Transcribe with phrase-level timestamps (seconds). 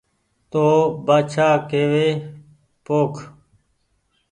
[0.51, 0.63] تو
[1.05, 2.01] بآڇآڪيوي
[2.85, 3.13] پوک